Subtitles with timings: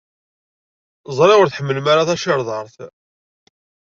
[1.17, 2.75] Ẓriɣ ur tḥemmlem ara tacirḍart.